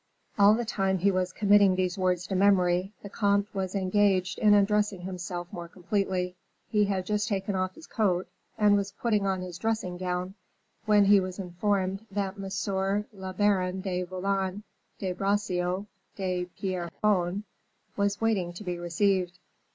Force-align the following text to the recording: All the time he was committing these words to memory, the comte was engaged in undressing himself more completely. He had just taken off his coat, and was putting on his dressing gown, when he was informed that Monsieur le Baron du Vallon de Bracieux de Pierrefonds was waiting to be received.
All 0.39 0.55
the 0.55 0.65
time 0.65 0.97
he 0.97 1.11
was 1.11 1.31
committing 1.31 1.75
these 1.75 1.95
words 1.95 2.25
to 2.25 2.35
memory, 2.35 2.91
the 3.03 3.09
comte 3.11 3.47
was 3.53 3.75
engaged 3.75 4.39
in 4.39 4.55
undressing 4.55 5.01
himself 5.01 5.53
more 5.53 5.67
completely. 5.67 6.35
He 6.67 6.85
had 6.85 7.05
just 7.05 7.27
taken 7.27 7.53
off 7.55 7.75
his 7.75 7.85
coat, 7.85 8.27
and 8.57 8.75
was 8.75 8.93
putting 8.93 9.27
on 9.27 9.41
his 9.43 9.59
dressing 9.59 9.97
gown, 9.99 10.33
when 10.87 11.05
he 11.05 11.19
was 11.19 11.37
informed 11.37 12.07
that 12.09 12.39
Monsieur 12.39 13.05
le 13.13 13.31
Baron 13.31 13.81
du 13.81 14.03
Vallon 14.07 14.63
de 14.97 15.11
Bracieux 15.13 15.85
de 16.15 16.45
Pierrefonds 16.59 17.43
was 17.95 18.19
waiting 18.19 18.53
to 18.53 18.63
be 18.63 18.79
received. 18.79 19.37